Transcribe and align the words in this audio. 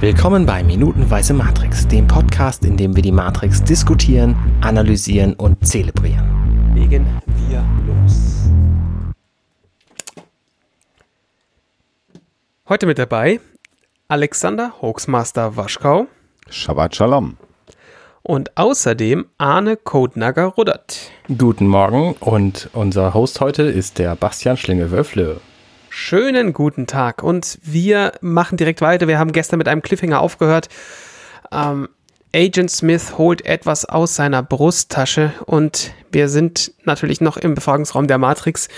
Willkommen 0.00 0.46
bei 0.46 0.62
Minutenweise 0.62 1.34
Matrix, 1.34 1.86
dem 1.86 2.06
Podcast, 2.06 2.64
in 2.64 2.78
dem 2.78 2.96
wir 2.96 3.02
die 3.02 3.12
Matrix 3.12 3.62
diskutieren, 3.62 4.34
analysieren 4.62 5.34
und 5.34 5.66
zelebrieren. 5.66 6.72
Legen 6.74 7.04
wir 7.46 7.62
los. 7.86 8.48
Heute 12.66 12.86
mit 12.86 12.98
dabei 12.98 13.40
Alexander 14.08 14.72
Hoaxmaster 14.80 15.58
Waschkau 15.58 16.06
Shabbat 16.48 16.96
Shalom. 16.96 17.36
und 18.22 18.56
außerdem 18.56 19.26
Arne 19.36 19.76
Codenagger 19.76 20.46
Ruddert. 20.46 21.10
Guten 21.36 21.66
Morgen 21.66 22.14
und 22.20 22.70
unser 22.72 23.12
Host 23.12 23.42
heute 23.42 23.64
ist 23.64 23.98
der 23.98 24.16
Bastian 24.16 24.56
Schlingelwölfle. 24.56 25.42
Schönen 25.92 26.52
guten 26.52 26.86
Tag 26.86 27.24
und 27.24 27.58
wir 27.62 28.12
machen 28.20 28.56
direkt 28.56 28.80
weiter. 28.80 29.08
Wir 29.08 29.18
haben 29.18 29.32
gestern 29.32 29.58
mit 29.58 29.66
einem 29.66 29.82
Cliffhanger 29.82 30.20
aufgehört. 30.20 30.68
Ähm, 31.50 31.88
Agent 32.32 32.70
Smith 32.70 33.18
holt 33.18 33.44
etwas 33.44 33.86
aus 33.86 34.14
seiner 34.14 34.40
Brusttasche 34.40 35.32
und 35.46 35.92
wir 36.12 36.28
sind 36.28 36.72
natürlich 36.84 37.20
noch 37.20 37.36
im 37.36 37.56
Befragungsraum 37.56 38.06
der 38.06 38.18
Matrix 38.18 38.68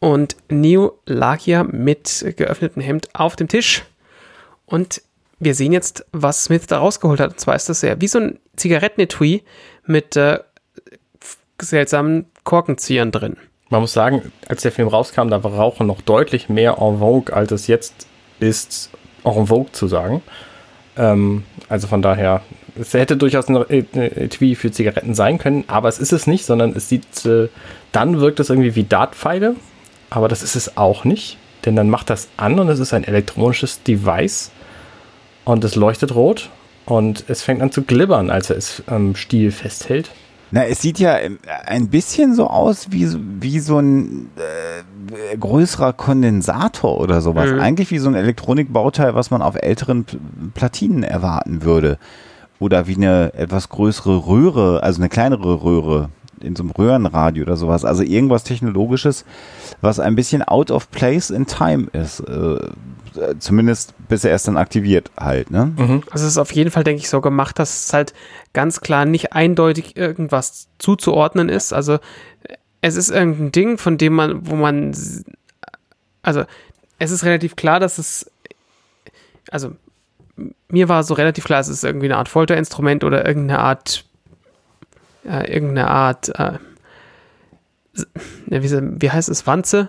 und 0.00 0.34
Neo 0.48 0.98
lag 1.06 1.38
hier 1.38 1.62
mit 1.62 2.34
geöffnetem 2.36 2.82
Hemd 2.82 3.10
auf 3.14 3.36
dem 3.36 3.46
Tisch 3.46 3.84
und 4.66 5.00
wir 5.38 5.54
sehen 5.54 5.72
jetzt, 5.72 6.04
was 6.10 6.42
Smith 6.42 6.66
da 6.66 6.78
rausgeholt 6.78 7.20
hat. 7.20 7.30
Und 7.30 7.40
zwar 7.40 7.54
ist 7.54 7.68
das 7.68 7.82
ja 7.82 8.00
wie 8.00 8.08
so 8.08 8.18
ein 8.18 8.40
Zigarettenetui 8.56 9.44
mit 9.86 10.16
äh, 10.16 10.40
seltsamen 11.60 12.26
Korkenziehern 12.42 13.12
drin. 13.12 13.36
Man 13.72 13.80
muss 13.80 13.94
sagen, 13.94 14.30
als 14.48 14.60
der 14.60 14.70
Film 14.70 14.88
rauskam, 14.88 15.28
da 15.30 15.42
war 15.42 15.54
Rauchen 15.54 15.86
noch 15.86 16.02
deutlich 16.02 16.50
mehr 16.50 16.76
en 16.78 16.98
vogue, 16.98 17.34
als 17.34 17.52
es 17.52 17.68
jetzt 17.68 18.06
ist, 18.38 18.90
en 19.24 19.46
vogue 19.46 19.72
zu 19.72 19.88
sagen. 19.88 20.20
Ähm, 20.98 21.44
also 21.70 21.86
von 21.86 22.02
daher, 22.02 22.42
es 22.78 22.92
hätte 22.92 23.16
durchaus 23.16 23.48
ein 23.48 23.64
Etui 23.70 24.56
für 24.56 24.70
Zigaretten 24.70 25.14
sein 25.14 25.38
können, 25.38 25.64
aber 25.68 25.88
es 25.88 25.98
ist 25.98 26.12
es 26.12 26.26
nicht, 26.26 26.44
sondern 26.44 26.76
es 26.76 26.90
sieht, 26.90 27.24
äh, 27.24 27.48
dann 27.92 28.20
wirkt 28.20 28.40
es 28.40 28.50
irgendwie 28.50 28.74
wie 28.74 28.84
Dartpfeile, 28.84 29.56
aber 30.10 30.28
das 30.28 30.42
ist 30.42 30.54
es 30.54 30.76
auch 30.76 31.04
nicht, 31.04 31.38
denn 31.64 31.74
dann 31.74 31.88
macht 31.88 32.10
das 32.10 32.28
an 32.36 32.58
und 32.58 32.68
es 32.68 32.78
ist 32.78 32.92
ein 32.92 33.04
elektronisches 33.04 33.82
Device 33.84 34.50
und 35.46 35.64
es 35.64 35.76
leuchtet 35.76 36.14
rot 36.14 36.50
und 36.84 37.24
es 37.28 37.40
fängt 37.40 37.62
an 37.62 37.72
zu 37.72 37.84
glibbern, 37.84 38.28
als 38.28 38.50
er 38.50 38.58
es 38.58 38.82
am 38.86 39.16
Stiel 39.16 39.50
festhält. 39.50 40.10
Na, 40.52 40.64
es 40.66 40.80
sieht 40.82 40.98
ja 40.98 41.18
ähm, 41.18 41.38
ein 41.66 41.88
bisschen 41.88 42.34
so 42.34 42.46
aus 42.46 42.88
wie, 42.92 43.06
so- 43.06 43.18
wie 43.40 43.58
so 43.58 43.78
ein 43.78 44.28
äh, 44.36 45.36
größerer 45.36 45.92
Kondensator 45.94 47.00
oder 47.00 47.20
sowas. 47.22 47.50
Mhm. 47.50 47.60
Eigentlich 47.60 47.90
wie 47.90 47.98
so 47.98 48.08
ein 48.08 48.14
Elektronikbauteil, 48.14 49.14
was 49.14 49.30
man 49.30 49.40
auf 49.42 49.56
älteren 49.56 50.04
Platinen 50.54 51.02
erwarten 51.02 51.62
würde. 51.62 51.98
Oder 52.58 52.86
wie 52.86 52.94
eine 52.96 53.32
etwas 53.34 53.70
größere 53.70 54.26
Röhre, 54.26 54.82
also 54.82 55.00
eine 55.00 55.08
kleinere 55.08 55.64
Röhre 55.64 56.10
in 56.40 56.54
so 56.54 56.62
einem 56.64 56.70
Röhrenradio 56.72 57.44
oder 57.44 57.56
sowas. 57.56 57.84
Also 57.84 58.02
irgendwas 58.02 58.44
Technologisches, 58.44 59.24
was 59.80 59.98
ein 60.00 60.14
bisschen 60.16 60.42
out 60.42 60.70
of 60.70 60.90
place 60.90 61.30
in 61.30 61.46
time 61.46 61.86
ist. 61.92 62.20
Äh, 62.20 62.58
zumindest 63.38 63.94
bis 64.08 64.24
er 64.24 64.30
erst 64.30 64.48
dann 64.48 64.56
aktiviert 64.56 65.10
halt, 65.18 65.50
ne? 65.50 65.72
Also 66.10 66.26
es 66.26 66.32
ist 66.32 66.38
auf 66.38 66.52
jeden 66.52 66.70
Fall, 66.70 66.84
denke 66.84 67.00
ich, 67.02 67.08
so 67.08 67.20
gemacht, 67.20 67.58
dass 67.58 67.86
es 67.86 67.92
halt 67.92 68.14
ganz 68.52 68.80
klar 68.80 69.04
nicht 69.04 69.32
eindeutig 69.32 69.96
irgendwas 69.96 70.68
zuzuordnen 70.78 71.48
ist. 71.48 71.72
Also 71.72 71.94
äh, 71.94 72.56
es 72.80 72.96
ist 72.96 73.10
irgendein 73.10 73.52
Ding, 73.52 73.78
von 73.78 73.98
dem 73.98 74.14
man, 74.14 74.46
wo 74.46 74.56
man, 74.56 74.94
also 76.22 76.44
es 76.98 77.10
ist 77.10 77.24
relativ 77.24 77.56
klar, 77.56 77.80
dass 77.80 77.98
es, 77.98 78.30
also 79.50 79.72
mir 80.68 80.88
war 80.88 81.02
so 81.04 81.14
relativ 81.14 81.44
klar, 81.44 81.60
es 81.60 81.68
ist 81.68 81.84
irgendwie 81.84 82.06
eine 82.06 82.16
Art 82.16 82.28
Folterinstrument 82.28 83.04
oder 83.04 83.26
irgendeine 83.26 83.60
Art, 83.60 84.04
äh, 85.24 85.52
irgendeine 85.52 85.88
Art, 85.88 86.30
äh, 86.38 86.58
wie 88.46 89.10
heißt 89.10 89.28
es, 89.28 89.46
Wanze? 89.46 89.88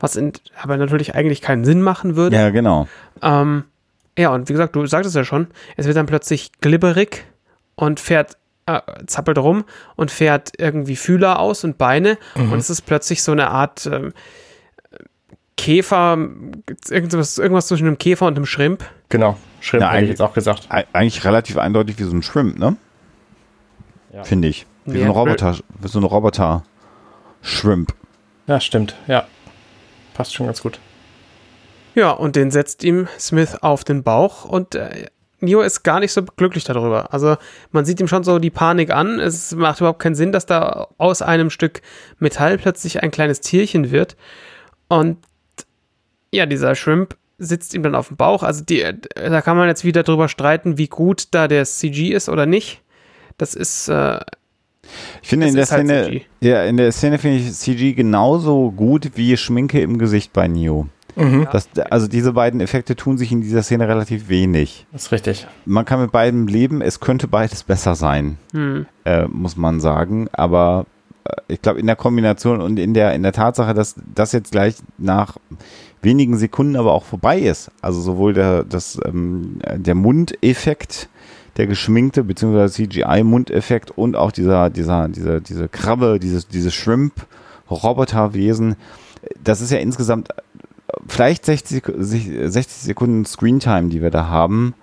Was 0.00 0.16
in, 0.16 0.32
aber 0.62 0.76
natürlich 0.76 1.14
eigentlich 1.14 1.40
keinen 1.42 1.64
Sinn 1.64 1.82
machen 1.82 2.14
würde. 2.16 2.36
Ja, 2.36 2.50
genau. 2.50 2.86
Ähm, 3.22 3.64
ja, 4.16 4.30
und 4.30 4.48
wie 4.48 4.52
gesagt, 4.52 4.74
du 4.76 4.86
sagtest 4.86 5.16
ja 5.16 5.24
schon, 5.24 5.48
es 5.76 5.86
wird 5.86 5.96
dann 5.96 6.06
plötzlich 6.06 6.52
glibberig 6.60 7.24
und 7.74 7.98
fährt, 8.00 8.36
äh, 8.66 8.80
zappelt 9.06 9.38
rum 9.38 9.64
und 9.96 10.10
fährt 10.10 10.52
irgendwie 10.58 10.96
Fühler 10.96 11.38
aus 11.40 11.64
und 11.64 11.78
Beine 11.78 12.18
und 12.34 12.54
es 12.54 12.70
ist 12.70 12.82
plötzlich 12.82 13.22
so 13.22 13.32
eine 13.32 13.50
Art 13.50 13.86
ähm, 13.86 14.12
Käfer, 15.56 16.16
irgendwas, 16.88 17.38
irgendwas 17.38 17.66
zwischen 17.66 17.86
einem 17.88 17.98
Käfer 17.98 18.26
und 18.26 18.36
einem 18.36 18.46
Schrimp. 18.46 18.84
Genau, 19.08 19.36
Schrimp 19.60 19.82
Ja, 19.82 19.88
hätte 19.88 19.96
ich 19.96 19.98
eigentlich- 19.98 20.10
jetzt 20.10 20.22
auch 20.22 20.34
gesagt. 20.34 20.68
Eig- 20.70 20.86
Eigentlich 20.92 21.24
relativ 21.24 21.56
eindeutig 21.58 21.98
wie 21.98 22.04
so 22.04 22.12
ein 22.14 22.22
Shrimp, 22.22 22.58
ne? 22.58 22.76
Ja. 24.12 24.22
Finde 24.24 24.48
ich. 24.48 24.66
Wie 24.84 24.92
so 24.92 24.98
Ja, 25.00 25.04
ein 25.06 25.10
Roboter, 25.10 25.56
wie 25.80 25.88
so 25.88 25.98
ein 25.98 26.04
Roboter-Shrimp. 26.04 27.92
Ja, 28.46 28.60
stimmt, 28.60 28.94
ja. 29.06 29.26
Passt 30.18 30.34
schon 30.34 30.46
ganz 30.46 30.62
gut. 30.62 30.80
Ja, 31.94 32.10
und 32.10 32.34
den 32.34 32.50
setzt 32.50 32.82
ihm 32.82 33.06
Smith 33.20 33.54
auf 33.60 33.84
den 33.84 34.02
Bauch 34.02 34.44
und 34.44 34.74
äh, 34.74 35.06
Neo 35.38 35.60
ist 35.60 35.84
gar 35.84 36.00
nicht 36.00 36.10
so 36.10 36.24
glücklich 36.24 36.64
darüber. 36.64 37.14
Also 37.14 37.36
man 37.70 37.84
sieht 37.84 38.00
ihm 38.00 38.08
schon 38.08 38.24
so 38.24 38.40
die 38.40 38.50
Panik 38.50 38.90
an. 38.90 39.20
Es 39.20 39.54
macht 39.54 39.78
überhaupt 39.78 40.00
keinen 40.00 40.16
Sinn, 40.16 40.32
dass 40.32 40.44
da 40.44 40.88
aus 40.98 41.22
einem 41.22 41.50
Stück 41.50 41.82
Metall 42.18 42.58
plötzlich 42.58 43.00
ein 43.00 43.12
kleines 43.12 43.38
Tierchen 43.38 43.92
wird. 43.92 44.16
Und 44.88 45.18
ja, 46.32 46.46
dieser 46.46 46.74
Shrimp 46.74 47.16
sitzt 47.38 47.72
ihm 47.74 47.84
dann 47.84 47.94
auf 47.94 48.08
dem 48.08 48.16
Bauch. 48.16 48.42
Also 48.42 48.64
die, 48.64 48.84
da 49.14 49.40
kann 49.40 49.56
man 49.56 49.68
jetzt 49.68 49.84
wieder 49.84 50.02
drüber 50.02 50.28
streiten, 50.28 50.78
wie 50.78 50.88
gut 50.88 51.28
da 51.30 51.46
der 51.46 51.64
CG 51.64 52.08
ist 52.08 52.28
oder 52.28 52.44
nicht. 52.44 52.82
Das 53.36 53.54
ist, 53.54 53.86
äh, 53.86 54.18
Ich 55.22 55.28
finde 55.28 55.48
in 55.48 55.54
der 55.54 55.66
halt 55.66 55.86
Szene, 55.86 56.04
CG. 56.04 56.24
ja, 56.40 56.64
in 56.64 56.76
der 56.76 56.92
Szene 56.92 57.18
finde 57.18 57.38
ich 57.38 57.52
CG 57.52 57.92
genauso 57.92 58.70
gut 58.70 59.12
wie 59.16 59.36
Schminke 59.36 59.80
im 59.80 59.98
Gesicht 59.98 60.32
bei 60.32 60.48
Neo. 60.48 60.88
Das, 61.50 61.68
also 61.90 62.06
diese 62.06 62.32
beiden 62.32 62.60
Effekte 62.60 62.94
tun 62.94 63.18
sich 63.18 63.32
in 63.32 63.40
dieser 63.40 63.64
Szene 63.64 63.88
relativ 63.88 64.28
wenig. 64.28 64.86
Das 64.92 65.06
ist 65.06 65.12
richtig. 65.12 65.48
Man 65.64 65.84
kann 65.84 66.00
mit 66.00 66.12
beidem 66.12 66.46
leben, 66.46 66.80
es 66.80 67.00
könnte 67.00 67.26
beides 67.26 67.64
besser 67.64 67.96
sein, 67.96 68.38
hm, 68.52 68.86
äh, 69.04 69.26
muss 69.26 69.56
man 69.56 69.80
sagen. 69.80 70.28
Aber 70.30 70.86
äh, 71.24 71.32
ich 71.48 71.60
glaube, 71.60 71.80
in 71.80 71.86
der 71.86 71.96
Kombination 71.96 72.60
und 72.60 72.78
in 72.78 72.94
der, 72.94 73.14
in 73.14 73.24
der 73.24 73.32
Tatsache, 73.32 73.74
dass 73.74 73.96
das 74.14 74.30
jetzt 74.30 74.52
gleich 74.52 74.76
nach 74.96 75.38
wenigen 76.02 76.36
Sekunden 76.36 76.76
aber 76.76 76.92
auch 76.92 77.04
vorbei 77.04 77.40
ist. 77.40 77.72
Also 77.82 78.00
sowohl 78.00 78.32
der, 78.32 78.62
das, 78.62 79.00
ähm, 79.04 79.58
der 79.74 79.96
Mundeffekt, 79.96 81.08
der 81.58 81.66
geschminkte 81.66 82.24
bzw. 82.24 82.68
CGI-Mundeffekt 82.68 83.90
und 83.90 84.16
auch 84.16 84.32
dieser, 84.32 84.70
dieser, 84.70 85.08
dieser, 85.08 85.40
diese 85.40 85.68
Krabbe, 85.68 86.18
dieses, 86.20 86.48
dieses 86.48 86.72
Shrimp-Roboterwesen, 87.68 88.76
das 89.42 89.60
ist 89.60 89.70
ja 89.72 89.78
insgesamt 89.78 90.30
äh, 90.30 90.34
vielleicht 91.06 91.44
60, 91.44 91.82
Sek- 91.84 92.48
60 92.50 92.82
Sekunden 92.82 93.24
Screentime, 93.26 93.88
die 93.88 94.00
wir 94.02 94.10
da 94.10 94.28
haben. 94.28 94.74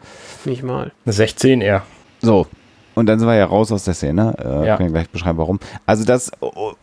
nicht 0.46 0.63
mal. 0.63 0.91
Eine 1.06 1.13
16 1.13 1.62
eher. 1.62 1.84
So. 2.22 2.47
Und 2.94 3.07
dann 3.07 3.19
sind 3.19 3.28
wir 3.28 3.36
ja 3.36 3.46
raus 3.46 3.72
aus 3.74 3.84
der 3.84 3.94
Szene. 3.94 4.36
Äh, 4.40 4.68
Ja. 4.68 4.78
Kann 4.78 4.86
ich 4.88 4.94
gleich 4.94 5.09
beschreiben, 5.09 5.38
warum. 5.38 5.59
Also 5.86 6.06
das, 6.06 6.31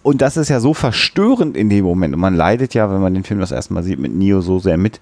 und 0.03 0.21
das 0.21 0.37
ist 0.37 0.51
ja 0.51 0.61
so 0.61 0.75
verstörend 0.75 1.57
in 1.57 1.71
dem 1.71 1.85
Moment. 1.87 2.15
Und 2.15 2.21
man 2.21 2.35
leidet 2.35 2.75
ja, 2.75 2.91
wenn 2.91 3.01
man 3.01 3.15
den 3.15 3.25
Film 3.25 3.41
das 3.41 3.51
erste 3.53 3.73
Mal 3.73 3.83
sieht, 3.83 3.99
mit 3.99 4.15
Neo 4.15 4.43
so 4.43 4.59
sehr 4.59 4.77
mit, 4.77 5.01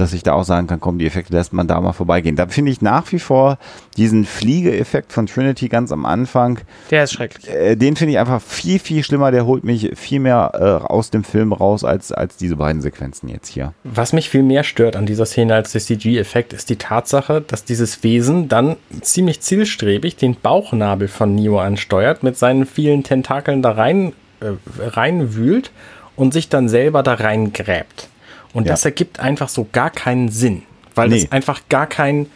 dass 0.00 0.12
ich 0.12 0.22
da 0.22 0.32
auch 0.32 0.44
sagen 0.44 0.66
kann, 0.66 0.80
komm, 0.80 0.98
die 0.98 1.06
Effekte 1.06 1.32
lässt 1.32 1.52
man 1.52 1.66
da 1.66 1.80
mal 1.80 1.92
vorbeigehen. 1.92 2.36
Da 2.36 2.46
finde 2.48 2.72
ich 2.72 2.80
nach 2.82 3.10
wie 3.12 3.18
vor 3.18 3.58
diesen 3.96 4.24
Fliegeeffekt 4.24 5.12
von 5.12 5.26
Trinity 5.26 5.68
ganz 5.68 5.92
am 5.92 6.06
Anfang, 6.06 6.60
Der 6.90 7.04
ist 7.04 7.12
schrecklich. 7.12 7.48
äh, 7.52 7.76
den 7.76 7.96
finde 7.96 8.12
ich 8.12 8.18
einfach 8.18 8.40
viel, 8.40 8.78
viel 8.78 9.02
schlimmer. 9.02 9.30
Der 9.30 9.46
holt 9.46 9.64
mich 9.64 9.90
viel 9.96 10.20
mehr 10.20 10.52
äh, 10.54 10.86
aus 10.86 11.10
dem 11.10 11.24
Film 11.24 11.52
raus, 11.52 11.84
als, 11.84 12.12
als 12.12 12.36
diese 12.36 12.56
beiden 12.56 12.80
Sequenzen 12.82 13.28
jetzt 13.28 13.48
hier. 13.48 13.72
Was 13.84 14.12
mich 14.12 14.30
viel 14.30 14.42
mehr 14.42 14.64
stört 14.64 14.96
an 14.96 15.06
dieser 15.06 15.26
Szene 15.26 15.54
als 15.54 15.72
der 15.72 15.80
CG-Effekt, 15.80 16.52
ist 16.52 16.70
die 16.70 16.76
Tatsache, 16.76 17.40
dass 17.40 17.64
dieses 17.64 18.02
Wesen 18.02 18.48
dann 18.48 18.76
ziemlich 19.00 19.40
zielstrebig 19.40 20.16
den 20.16 20.36
Bauchnabel 20.36 21.08
von 21.08 21.34
Neo 21.34 21.58
ansteuert, 21.58 22.22
mit 22.22 22.36
seinen 22.38 22.66
vielen 22.66 23.02
Tentakeln 23.02 23.62
da 23.62 23.72
rein, 23.72 24.12
äh, 24.40 24.52
reinwühlt 24.80 25.70
und 26.16 26.32
sich 26.32 26.48
dann 26.48 26.68
selber 26.68 27.02
da 27.02 27.14
reingräbt. 27.14 28.08
Und 28.54 28.64
Ja. 28.66 28.72
das 28.72 28.84
ergibt 28.84 29.20
einfach 29.20 29.48
so 29.48 29.66
gar 29.72 29.90
keinen 29.90 30.28
Sinn, 30.30 30.62
weil 30.94 31.08
Nee. 31.10 31.18
es 31.24 31.32
einfach 31.32 31.62
gar 31.68 31.86
kein, 31.86 32.26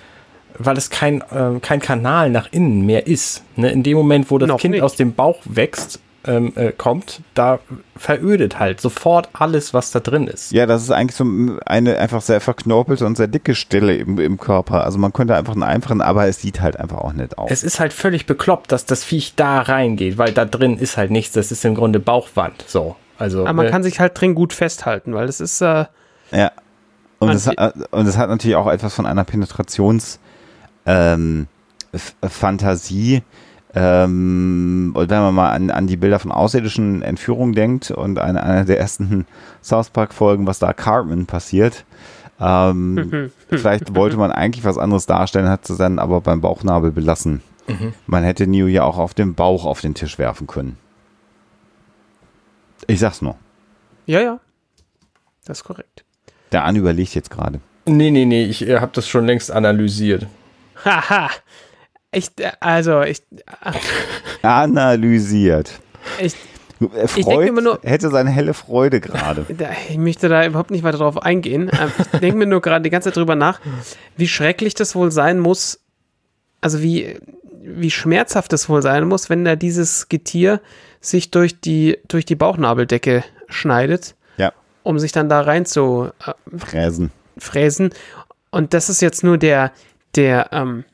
weil 0.58 0.76
es 0.76 0.90
kein, 0.90 1.20
äh, 1.22 1.58
kein 1.62 1.80
Kanal 1.80 2.30
nach 2.30 2.48
innen 2.52 2.84
mehr 2.84 3.06
ist. 3.06 3.42
Ne? 3.56 3.70
In 3.70 3.82
dem 3.82 3.96
Moment, 3.96 4.30
wo 4.30 4.38
das 4.38 4.48
Noch 4.48 4.58
Kind 4.60 4.72
nicht. 4.72 4.82
aus 4.82 4.96
dem 4.96 5.14
Bauch 5.14 5.38
wächst, 5.44 6.00
ähm, 6.24 6.52
äh, 6.54 6.70
kommt, 6.70 7.20
da 7.34 7.58
verödet 7.96 8.60
halt 8.60 8.80
sofort 8.80 9.28
alles, 9.32 9.74
was 9.74 9.90
da 9.90 9.98
drin 9.98 10.28
ist. 10.28 10.52
Ja, 10.52 10.66
das 10.66 10.82
ist 10.84 10.90
eigentlich 10.92 11.16
so 11.16 11.24
eine 11.66 11.98
einfach 11.98 12.20
sehr 12.22 12.40
verknorpelte 12.40 13.04
und 13.06 13.16
sehr 13.16 13.26
dicke 13.26 13.56
Stelle 13.56 13.96
im, 13.96 14.18
im 14.20 14.38
Körper. 14.38 14.84
Also 14.84 14.98
man 14.98 15.12
könnte 15.12 15.34
einfach 15.34 15.54
einen 15.54 15.64
einfachen, 15.64 16.00
aber 16.00 16.28
es 16.28 16.40
sieht 16.40 16.60
halt 16.60 16.78
einfach 16.78 16.98
auch 16.98 17.12
nicht 17.12 17.36
aus. 17.38 17.50
Es 17.50 17.64
ist 17.64 17.80
halt 17.80 17.92
völlig 17.92 18.26
bekloppt, 18.26 18.70
dass 18.70 18.86
das 18.86 19.02
Viech 19.02 19.34
da 19.34 19.62
reingeht, 19.62 20.16
weil 20.16 20.32
da 20.32 20.44
drin 20.44 20.78
ist 20.78 20.96
halt 20.96 21.10
nichts. 21.10 21.32
Das 21.32 21.50
ist 21.50 21.64
im 21.64 21.74
Grunde 21.74 21.98
Bauchwand. 21.98 22.64
So. 22.68 22.94
Also, 23.18 23.40
Aber 23.40 23.54
man 23.54 23.66
äh, 23.66 23.70
kann 23.70 23.82
sich 23.82 23.98
halt 23.98 24.20
drin 24.20 24.36
gut 24.36 24.52
festhalten, 24.52 25.14
weil 25.14 25.26
das 25.26 25.40
ist, 25.40 25.60
äh, 25.60 25.86
Ja. 26.32 26.52
Und 27.18 27.30
es, 27.30 27.46
hat, 27.46 27.92
und 27.92 28.06
es 28.06 28.18
hat 28.18 28.28
natürlich 28.30 28.56
auch 28.56 28.66
etwas 28.66 28.94
von 28.94 29.06
einer 29.06 29.24
ähm, 30.86 31.46
Fantasie. 31.94 33.22
Ähm, 33.74 34.92
und 34.94 35.10
wenn 35.10 35.20
man 35.20 35.34
mal 35.34 35.50
an, 35.52 35.70
an 35.70 35.86
die 35.86 35.96
Bilder 35.96 36.18
von 36.18 36.32
außerirdischen 36.32 37.02
Entführungen 37.02 37.54
denkt 37.54 37.90
und 37.90 38.18
an 38.18 38.36
einer 38.36 38.64
der 38.64 38.78
ersten 38.78 39.26
South 39.62 39.90
Park-Folgen, 39.90 40.46
was 40.46 40.58
da 40.58 40.72
Cartman 40.72 41.26
passiert, 41.26 41.84
ähm, 42.40 43.30
vielleicht 43.48 43.94
wollte 43.94 44.16
man 44.16 44.32
eigentlich 44.32 44.64
was 44.64 44.78
anderes 44.78 45.06
darstellen, 45.06 45.48
hat 45.48 45.68
es 45.70 45.76
dann 45.76 45.98
aber 45.98 46.20
beim 46.20 46.40
Bauchnabel 46.40 46.90
belassen. 46.90 47.40
Mhm. 47.68 47.94
Man 48.06 48.24
hätte 48.24 48.46
Neo 48.46 48.66
ja 48.66 48.82
auch 48.82 48.98
auf 48.98 49.14
dem 49.14 49.34
Bauch 49.34 49.64
auf 49.64 49.80
den 49.80 49.94
Tisch 49.94 50.18
werfen 50.18 50.46
können. 50.46 50.76
Ich 52.88 52.98
sag's 52.98 53.22
nur. 53.22 53.36
Ja, 54.06 54.20
ja. 54.20 54.40
Das 55.44 55.58
ist 55.58 55.64
korrekt. 55.64 56.04
Der 56.52 56.64
An 56.64 56.76
überlegt 56.76 57.14
jetzt 57.14 57.30
gerade. 57.30 57.60
Nee, 57.84 58.10
nee, 58.10 58.24
nee, 58.24 58.44
ich 58.44 58.66
äh, 58.68 58.78
habe 58.78 58.92
das 58.94 59.08
schon 59.08 59.26
längst 59.26 59.50
analysiert. 59.50 60.26
Haha. 60.84 61.30
ich, 62.12 62.30
äh, 62.38 62.52
also, 62.60 63.02
ich. 63.02 63.22
Äh, 64.42 64.46
analysiert. 64.46 65.80
Ich, 66.20 66.34
er 66.94 67.08
freut, 67.08 67.54
nur, 67.54 67.78
hätte 67.82 68.10
seine 68.10 68.30
helle 68.30 68.54
Freude 68.54 69.00
gerade. 69.00 69.46
Ich 69.88 69.98
möchte 69.98 70.28
da 70.28 70.44
überhaupt 70.44 70.70
nicht 70.70 70.82
weiter 70.82 70.98
drauf 70.98 71.22
eingehen. 71.22 71.70
Ähm, 71.72 71.92
ich 72.12 72.20
denke 72.20 72.38
mir 72.38 72.46
nur 72.46 72.60
gerade 72.60 72.82
die 72.82 72.90
ganze 72.90 73.08
Zeit 73.08 73.16
drüber 73.16 73.36
nach, 73.36 73.60
wie 74.16 74.28
schrecklich 74.28 74.74
das 74.74 74.94
wohl 74.94 75.12
sein 75.12 75.38
muss. 75.38 75.80
Also 76.60 76.82
wie, 76.82 77.16
wie 77.62 77.90
schmerzhaft 77.90 78.52
es 78.52 78.68
wohl 78.68 78.82
sein 78.82 79.06
muss, 79.06 79.30
wenn 79.30 79.44
da 79.44 79.56
dieses 79.56 80.08
Getier 80.08 80.60
sich 81.00 81.30
durch 81.30 81.60
die, 81.60 81.98
durch 82.08 82.24
die 82.24 82.36
Bauchnabeldecke 82.36 83.24
schneidet. 83.48 84.14
Um 84.82 84.98
sich 84.98 85.12
dann 85.12 85.28
da 85.28 85.40
rein 85.40 85.66
zu 85.66 86.10
äh, 86.26 86.58
fräsen. 86.58 87.10
fräsen. 87.38 87.90
Und 88.50 88.74
das 88.74 88.88
ist 88.88 89.00
jetzt 89.00 89.24
nur 89.24 89.38
der, 89.38 89.72
der, 90.14 90.48
ähm, 90.52 90.84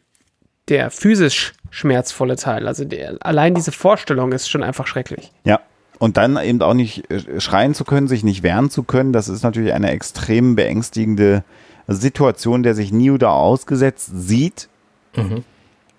der 0.69 0.91
physisch 0.91 1.55
schmerzvolle 1.71 2.37
Teil. 2.37 2.67
Also 2.67 2.85
der, 2.85 3.17
allein 3.21 3.55
diese 3.55 3.73
Vorstellung 3.73 4.33
ist 4.33 4.49
schon 4.49 4.63
einfach 4.63 4.87
schrecklich. 4.87 5.33
Ja. 5.45 5.61
Und 5.99 6.17
dann 6.17 6.37
eben 6.37 6.63
auch 6.63 6.75
nicht 6.75 7.11
äh, 7.11 7.41
schreien 7.41 7.75
zu 7.75 7.85
können, 7.85 8.07
sich 8.07 8.23
nicht 8.23 8.43
wehren 8.43 8.71
zu 8.71 8.85
können, 8.85 9.13
das 9.13 9.29
ist 9.29 9.43
natürlich 9.43 9.73
eine 9.73 9.91
extrem 9.91 10.55
beängstigende 10.55 11.43
Situation, 11.89 12.63
der 12.63 12.75
sich 12.75 12.93
Neo 12.93 13.19
da 13.19 13.31
ausgesetzt 13.31 14.11
sieht. 14.15 14.69
Mhm. 15.17 15.43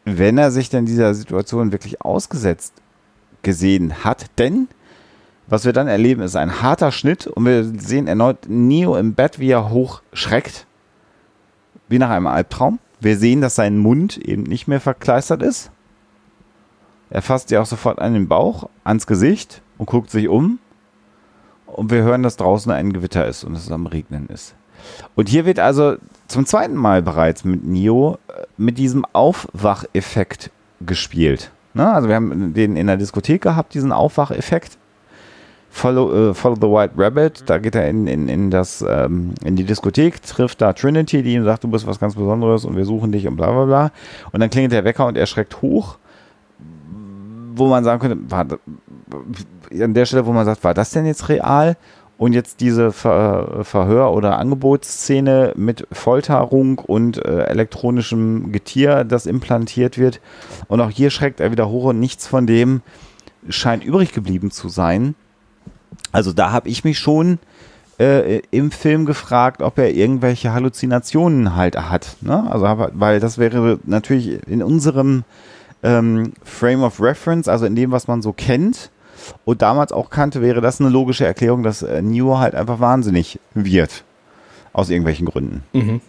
Wenn 0.05 0.37
er 0.37 0.51
sich 0.51 0.69
dann 0.69 0.85
dieser 0.85 1.13
Situation 1.13 1.71
wirklich 1.71 2.01
ausgesetzt 2.01 2.73
gesehen 3.41 4.03
hat. 4.03 4.25
Denn 4.37 4.67
was 5.49 5.65
wir 5.65 5.73
dann 5.73 5.87
erleben, 5.87 6.21
ist 6.21 6.35
ein 6.35 6.61
harter 6.61 6.91
Schnitt 6.91 7.27
und 7.27 7.45
wir 7.45 7.63
sehen 7.63 8.07
erneut 8.07 8.47
Neo 8.47 8.95
im 8.95 9.13
Bett, 9.13 9.39
wie 9.39 9.49
er 9.49 9.69
hochschreckt, 9.69 10.67
wie 11.87 11.99
nach 11.99 12.09
einem 12.09 12.27
Albtraum. 12.27 12.79
Wir 12.99 13.17
sehen, 13.17 13.41
dass 13.41 13.55
sein 13.55 13.77
Mund 13.77 14.17
eben 14.17 14.43
nicht 14.43 14.67
mehr 14.67 14.81
verkleistert 14.81 15.41
ist. 15.41 15.71
Er 17.09 17.21
fasst 17.21 17.49
sich 17.49 17.57
auch 17.57 17.65
sofort 17.65 17.99
an 17.99 18.13
den 18.13 18.27
Bauch, 18.27 18.69
ans 18.83 19.07
Gesicht 19.07 19.61
und 19.77 19.87
guckt 19.87 20.11
sich 20.11 20.27
um. 20.27 20.59
Und 21.65 21.91
wir 21.91 22.03
hören, 22.03 22.23
dass 22.23 22.37
draußen 22.37 22.71
ein 22.71 22.93
Gewitter 22.93 23.25
ist 23.27 23.43
und 23.43 23.55
es 23.55 23.71
am 23.71 23.87
Regnen 23.87 24.27
ist. 24.27 24.55
Und 25.15 25.29
hier 25.29 25.45
wird 25.45 25.59
also 25.59 25.95
zum 26.27 26.45
zweiten 26.45 26.75
Mal 26.75 27.01
bereits 27.01 27.43
mit 27.43 27.63
Neo 27.63 28.17
äh, 28.27 28.45
mit 28.57 28.77
diesem 28.77 29.05
Aufwacheffekt 29.13 30.51
gespielt. 30.81 31.51
Ne? 31.73 31.91
Also 31.91 32.07
wir 32.07 32.15
haben 32.15 32.53
den 32.53 32.75
in 32.75 32.87
der 32.87 32.97
Diskothek 32.97 33.41
gehabt, 33.41 33.73
diesen 33.73 33.91
Aufwacheffekt. 33.91 34.77
Follow, 35.69 36.29
uh, 36.29 36.33
Follow 36.33 36.55
the 36.55 36.67
White 36.67 36.93
Rabbit, 36.97 37.43
da 37.45 37.57
geht 37.57 37.75
er 37.75 37.87
in, 37.87 38.07
in, 38.07 38.27
in, 38.27 38.51
das, 38.51 38.83
ähm, 38.87 39.33
in 39.43 39.55
die 39.55 39.63
Diskothek, 39.63 40.21
trifft 40.23 40.61
da 40.61 40.73
Trinity, 40.73 41.21
die 41.23 41.35
ihm 41.35 41.45
sagt, 41.45 41.63
du 41.63 41.67
bist 41.67 41.85
was 41.85 41.99
ganz 41.99 42.15
Besonderes 42.15 42.65
und 42.65 42.75
wir 42.75 42.85
suchen 42.85 43.11
dich 43.11 43.27
und 43.27 43.35
bla 43.35 43.51
bla 43.51 43.65
bla. 43.65 43.91
Und 44.31 44.39
dann 44.39 44.49
klingelt 44.49 44.73
der 44.73 44.83
Wecker 44.83 45.05
und 45.05 45.17
er 45.17 45.27
schreckt 45.27 45.61
hoch, 45.61 45.97
wo 47.55 47.67
man 47.67 47.83
sagen 47.83 47.99
könnte, 47.99 48.31
war, 48.31 48.45
an 49.71 49.93
der 49.93 50.05
Stelle, 50.05 50.25
wo 50.25 50.33
man 50.33 50.45
sagt, 50.45 50.63
war 50.63 50.73
das 50.73 50.91
denn 50.91 51.05
jetzt 51.05 51.29
real? 51.29 51.77
Und 52.17 52.33
jetzt 52.33 52.59
diese 52.59 52.91
Ver 52.91 53.63
Verhör- 53.63 54.11
oder 54.11 54.37
Angebotsszene 54.39 55.53
mit 55.55 55.87
Folterung 55.89 56.77
und 56.79 57.23
äh, 57.23 57.43
elektronischem 57.43 58.51
Getier, 58.51 59.05
das 59.05 59.25
implantiert 59.25 59.97
wird. 59.97 60.19
Und 60.67 60.81
auch 60.81 60.89
hier 60.89 61.11
schreckt 61.11 61.39
er 61.39 61.51
wieder 61.51 61.69
hoch 61.69 61.85
und 61.85 61.99
nichts 62.01 62.27
von 62.27 62.45
dem 62.45 62.81
scheint 63.47 63.85
übrig 63.85 64.11
geblieben 64.11 64.51
zu 64.51 64.67
sein. 64.67 65.15
Also 66.11 66.33
da 66.33 66.51
habe 66.51 66.69
ich 66.69 66.83
mich 66.83 66.99
schon 66.99 67.39
äh, 67.99 68.41
im 68.51 68.71
Film 68.71 69.05
gefragt, 69.05 69.61
ob 69.61 69.77
er 69.77 69.93
irgendwelche 69.93 70.53
Halluzinationen 70.53 71.55
halt 71.55 71.75
hat. 71.77 72.17
Ne? 72.21 72.49
Also, 72.49 72.65
weil 72.93 73.19
das 73.19 73.37
wäre 73.37 73.79
natürlich 73.85 74.47
in 74.47 74.63
unserem 74.63 75.23
ähm, 75.83 76.33
Frame 76.43 76.83
of 76.83 77.01
Reference, 77.01 77.47
also 77.47 77.65
in 77.65 77.75
dem, 77.75 77.91
was 77.91 78.07
man 78.07 78.21
so 78.21 78.33
kennt, 78.33 78.89
und 79.45 79.61
damals 79.61 79.91
auch 79.91 80.09
kannte, 80.09 80.41
wäre 80.41 80.61
das 80.61 80.79
eine 80.79 80.89
logische 80.89 81.25
Erklärung, 81.25 81.63
dass 81.63 81.81
äh, 81.81 82.01
Neo 82.01 82.37
halt 82.39 82.55
einfach 82.55 82.79
wahnsinnig 82.79 83.39
wird. 83.53 84.03
Aus 84.71 84.89
irgendwelchen 84.89 85.25
Gründen. 85.25 85.63
Mhm. 85.73 86.01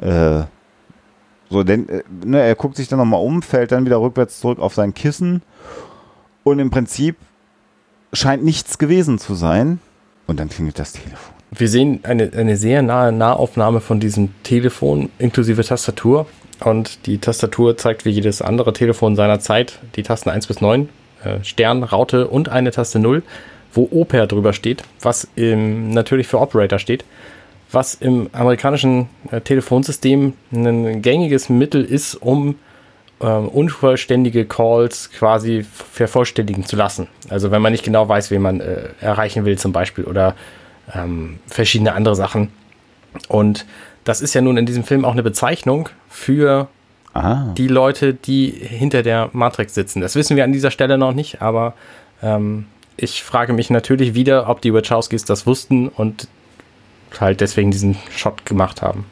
Äh, 0.00 0.44
so, 1.50 1.64
denn 1.64 1.88
äh, 1.88 2.02
ne, 2.24 2.40
er 2.40 2.54
guckt 2.54 2.76
sich 2.76 2.88
dann 2.88 2.98
nochmal 2.98 3.20
um, 3.20 3.42
fällt 3.42 3.72
dann 3.72 3.84
wieder 3.84 4.00
rückwärts 4.00 4.40
zurück 4.40 4.58
auf 4.58 4.74
sein 4.74 4.94
Kissen 4.94 5.42
und 6.44 6.60
im 6.60 6.70
Prinzip 6.70 7.16
scheint 8.12 8.44
nichts 8.44 8.78
gewesen 8.78 9.18
zu 9.18 9.34
sein. 9.34 9.80
Und 10.26 10.38
dann 10.40 10.48
klingelt 10.48 10.78
das 10.78 10.92
Telefon. 10.92 11.34
Wir 11.50 11.68
sehen 11.68 12.00
eine, 12.02 12.30
eine 12.36 12.56
sehr 12.56 12.82
nahe 12.82 13.10
Nahaufnahme 13.10 13.80
von 13.80 14.00
diesem 14.00 14.30
Telefon 14.42 15.08
inklusive 15.18 15.64
Tastatur. 15.64 16.26
Und 16.60 17.06
die 17.06 17.18
Tastatur 17.18 17.76
zeigt 17.76 18.04
wie 18.04 18.10
jedes 18.10 18.42
andere 18.42 18.72
Telefon 18.72 19.16
seiner 19.16 19.40
Zeit 19.40 19.78
die 19.96 20.02
Tasten 20.02 20.28
1 20.28 20.46
bis 20.46 20.60
9 20.60 20.88
äh, 21.24 21.42
Stern, 21.42 21.84
Raute 21.84 22.28
und 22.28 22.48
eine 22.48 22.70
Taste 22.70 22.98
0, 22.98 23.22
wo 23.72 23.88
Oper 23.90 24.26
drüber 24.26 24.52
steht, 24.52 24.82
was 25.00 25.28
im, 25.36 25.90
natürlich 25.90 26.26
für 26.26 26.40
Operator 26.40 26.78
steht, 26.78 27.04
was 27.70 27.94
im 27.94 28.28
amerikanischen 28.32 29.08
äh, 29.30 29.40
Telefonsystem 29.40 30.34
ein 30.52 31.00
gängiges 31.00 31.48
Mittel 31.48 31.84
ist, 31.84 32.14
um 32.16 32.56
ähm, 33.20 33.48
unvollständige 33.48 34.44
Calls 34.44 35.10
quasi 35.10 35.64
vervollständigen 35.64 36.64
zu 36.64 36.76
lassen. 36.76 37.08
Also 37.28 37.50
wenn 37.50 37.62
man 37.62 37.72
nicht 37.72 37.84
genau 37.84 38.08
weiß, 38.08 38.30
wen 38.30 38.42
man 38.42 38.60
äh, 38.60 38.90
erreichen 39.00 39.44
will 39.44 39.58
zum 39.58 39.72
Beispiel 39.72 40.04
oder 40.04 40.34
ähm, 40.94 41.38
verschiedene 41.46 41.92
andere 41.94 42.14
Sachen. 42.14 42.50
Und 43.28 43.66
das 44.04 44.20
ist 44.20 44.34
ja 44.34 44.40
nun 44.40 44.56
in 44.56 44.66
diesem 44.66 44.84
Film 44.84 45.04
auch 45.04 45.12
eine 45.12 45.22
Bezeichnung 45.22 45.88
für 46.08 46.68
Aha. 47.12 47.52
die 47.56 47.68
Leute, 47.68 48.14
die 48.14 48.50
hinter 48.50 49.02
der 49.02 49.30
Matrix 49.32 49.74
sitzen. 49.74 50.00
Das 50.00 50.14
wissen 50.14 50.36
wir 50.36 50.44
an 50.44 50.52
dieser 50.52 50.70
Stelle 50.70 50.98
noch 50.98 51.12
nicht, 51.12 51.42
aber 51.42 51.74
ähm, 52.22 52.66
ich 52.96 53.22
frage 53.22 53.52
mich 53.52 53.70
natürlich 53.70 54.14
wieder, 54.14 54.48
ob 54.48 54.60
die 54.60 54.72
Wachowskis 54.72 55.24
das 55.24 55.46
wussten 55.46 55.88
und 55.88 56.28
halt 57.18 57.40
deswegen 57.40 57.70
diesen 57.70 57.96
Shot 58.14 58.44
gemacht 58.44 58.82
haben. 58.82 59.06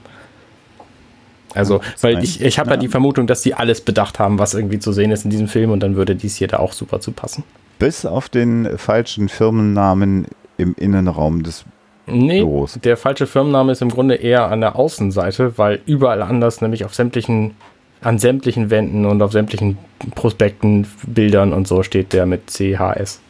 Also, 1.56 1.80
weil 2.00 2.22
ich, 2.22 2.40
ich 2.40 2.58
habe 2.58 2.70
ja. 2.70 2.74
ja 2.76 2.80
die 2.80 2.88
Vermutung, 2.88 3.26
dass 3.26 3.42
die 3.42 3.54
alles 3.54 3.80
bedacht 3.80 4.18
haben, 4.18 4.38
was 4.38 4.54
irgendwie 4.54 4.78
zu 4.78 4.92
sehen 4.92 5.10
ist 5.10 5.24
in 5.24 5.30
diesem 5.30 5.48
Film 5.48 5.70
und 5.70 5.80
dann 5.80 5.96
würde 5.96 6.14
dies 6.14 6.36
hier 6.36 6.48
da 6.48 6.58
auch 6.58 6.72
super 6.72 7.00
zu 7.00 7.12
passen. 7.12 7.44
Bis 7.78 8.06
auf 8.06 8.28
den 8.28 8.78
falschen 8.78 9.28
Firmennamen 9.28 10.26
im 10.58 10.74
Innenraum 10.78 11.42
des 11.42 11.64
Nee, 12.08 12.38
Büros. 12.38 12.78
der 12.84 12.96
falsche 12.96 13.26
Firmenname 13.26 13.72
ist 13.72 13.82
im 13.82 13.88
Grunde 13.88 14.14
eher 14.14 14.48
an 14.48 14.60
der 14.60 14.76
Außenseite, 14.76 15.58
weil 15.58 15.80
überall 15.86 16.22
anders, 16.22 16.60
nämlich 16.60 16.84
auf 16.84 16.94
sämtlichen 16.94 17.56
an 18.00 18.18
sämtlichen 18.18 18.70
Wänden 18.70 19.06
und 19.06 19.20
auf 19.22 19.32
sämtlichen 19.32 19.78
Prospekten, 20.14 20.86
Bildern 21.06 21.52
und 21.52 21.66
so 21.66 21.82
steht 21.82 22.12
der 22.12 22.26
mit 22.26 22.46
CHS. 22.48 23.20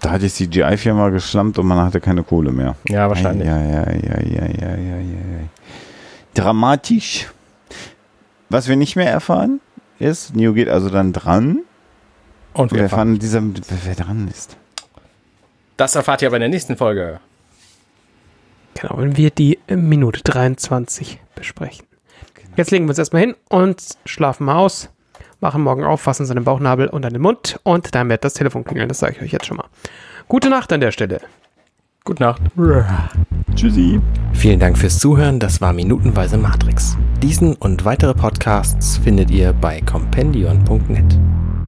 Da 0.00 0.10
hat 0.10 0.22
die 0.22 0.28
CGI-Firma 0.28 1.08
geschlampt 1.08 1.58
und 1.58 1.66
man 1.66 1.78
hatte 1.78 2.00
keine 2.00 2.22
Kohle 2.22 2.52
mehr. 2.52 2.76
Ja, 2.88 3.08
wahrscheinlich. 3.08 3.48
Ja, 3.48 3.58
ja, 3.60 3.90
ja, 3.90 4.20
ja, 4.20 4.46
ja, 4.46 4.76
ja, 4.76 4.96
ja. 4.98 5.27
Dramatisch. 6.38 7.26
Was 8.48 8.68
wir 8.68 8.76
nicht 8.76 8.94
mehr 8.94 9.10
erfahren, 9.10 9.60
ist, 9.98 10.36
Neo 10.36 10.52
geht 10.52 10.68
also 10.68 10.88
dann 10.88 11.12
dran. 11.12 11.64
Und 12.52 12.72
wir 12.72 12.82
erfahren, 12.82 13.18
dieser, 13.18 13.42
wer 13.42 13.94
dran 13.96 14.28
ist. 14.28 14.56
Das 15.76 15.96
erfahrt 15.96 16.22
ihr 16.22 16.28
aber 16.28 16.36
in 16.36 16.42
der 16.42 16.48
nächsten 16.48 16.76
Folge. 16.76 17.18
Genau, 18.74 18.98
wenn 18.98 19.16
wir 19.16 19.30
die 19.30 19.58
Minute 19.68 20.22
23 20.22 21.20
besprechen. 21.34 21.84
Jetzt 22.56 22.70
legen 22.70 22.84
wir 22.84 22.90
uns 22.90 22.98
erstmal 22.98 23.22
hin 23.22 23.34
und 23.48 23.82
schlafen 24.04 24.44
mal 24.44 24.56
aus, 24.56 24.90
machen 25.40 25.62
morgen 25.62 25.84
auf, 25.84 26.00
fassen 26.00 26.26
den 26.28 26.44
Bauchnabel 26.44 26.86
und 26.86 27.04
an 27.04 27.12
den 27.12 27.22
Mund 27.22 27.58
und 27.64 27.94
dann 27.96 28.08
wird 28.08 28.24
das 28.24 28.34
Telefon 28.34 28.62
klingeln. 28.62 28.88
Das 28.88 29.00
sage 29.00 29.16
ich 29.16 29.22
euch 29.22 29.32
jetzt 29.32 29.46
schon 29.46 29.56
mal. 29.56 29.66
Gute 30.28 30.50
Nacht 30.50 30.72
an 30.72 30.80
der 30.80 30.92
Stelle. 30.92 31.20
Gute 32.04 32.22
Nacht. 32.22 32.42
Tschüssi. 33.58 34.00
Vielen 34.34 34.60
Dank 34.60 34.78
fürs 34.78 34.98
Zuhören. 35.00 35.40
Das 35.40 35.60
war 35.60 35.72
Minutenweise 35.72 36.38
Matrix. 36.38 36.96
Diesen 37.22 37.56
und 37.56 37.84
weitere 37.84 38.14
Podcasts 38.14 38.98
findet 38.98 39.32
ihr 39.32 39.52
bei 39.52 39.80
compendion.net. 39.80 41.18